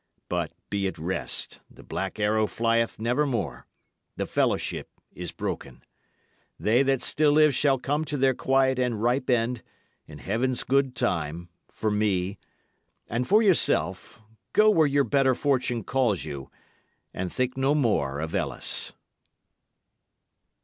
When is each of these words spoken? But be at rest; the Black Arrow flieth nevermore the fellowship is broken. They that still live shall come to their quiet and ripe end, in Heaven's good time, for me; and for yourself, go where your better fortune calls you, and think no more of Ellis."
But 0.29 0.51
be 0.71 0.87
at 0.87 0.97
rest; 0.97 1.61
the 1.69 1.83
Black 1.83 2.19
Arrow 2.19 2.47
flieth 2.47 2.97
nevermore 2.97 3.67
the 4.15 4.25
fellowship 4.25 4.89
is 5.13 5.31
broken. 5.31 5.83
They 6.59 6.81
that 6.81 7.03
still 7.03 7.33
live 7.33 7.53
shall 7.53 7.77
come 7.77 8.03
to 8.05 8.17
their 8.17 8.33
quiet 8.33 8.79
and 8.79 8.99
ripe 8.99 9.29
end, 9.29 9.61
in 10.07 10.17
Heaven's 10.17 10.63
good 10.63 10.95
time, 10.95 11.49
for 11.67 11.91
me; 11.91 12.39
and 13.07 13.27
for 13.27 13.43
yourself, 13.43 14.19
go 14.53 14.71
where 14.71 14.87
your 14.87 15.03
better 15.03 15.35
fortune 15.35 15.83
calls 15.83 16.23
you, 16.25 16.49
and 17.13 17.31
think 17.31 17.55
no 17.55 17.75
more 17.75 18.19
of 18.21 18.33
Ellis." 18.33 18.93